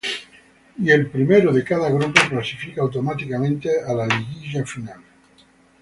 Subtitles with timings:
[0.79, 4.99] Y el primero de cada grupo clasifica automáticamente a la liguilla final.